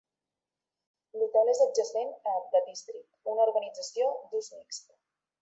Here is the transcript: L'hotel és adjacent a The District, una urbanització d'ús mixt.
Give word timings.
L'hotel 1.19 1.51
és 1.53 1.61
adjacent 1.65 2.09
a 2.31 2.33
The 2.55 2.63
District, 2.71 3.07
una 3.35 3.47
urbanització 3.51 4.11
d'ús 4.33 4.51
mixt. 4.57 4.91